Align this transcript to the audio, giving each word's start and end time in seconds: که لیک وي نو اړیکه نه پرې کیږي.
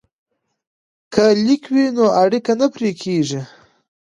که 1.13 1.23
لیک 1.45 1.63
وي 1.73 1.85
نو 1.95 2.05
اړیکه 2.21 2.53
نه 2.59 2.67
پرې 2.73 2.91
کیږي. 3.01 3.41